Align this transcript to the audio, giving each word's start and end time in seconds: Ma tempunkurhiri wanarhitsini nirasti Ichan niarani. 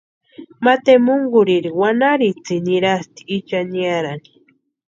Ma 0.63 0.73
tempunkurhiri 0.85 1.69
wanarhitsini 1.79 2.65
nirasti 2.67 3.21
Ichan 3.35 3.65
niarani. 3.73 4.29